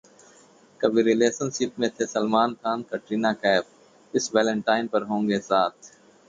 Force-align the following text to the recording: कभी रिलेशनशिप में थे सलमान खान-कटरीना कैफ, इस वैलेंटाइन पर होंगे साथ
कभी 0.81 1.01
रिलेशनशिप 1.01 1.77
में 1.79 1.89
थे 1.89 2.05
सलमान 2.05 2.53
खान-कटरीना 2.53 3.33
कैफ, 3.33 3.65
इस 4.13 4.31
वैलेंटाइन 4.35 4.87
पर 4.87 5.03
होंगे 5.03 5.39
साथ 5.41 5.93